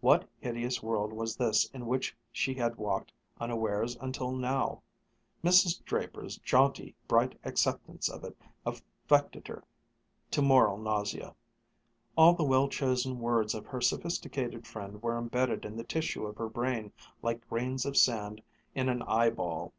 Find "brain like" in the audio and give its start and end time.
16.48-17.48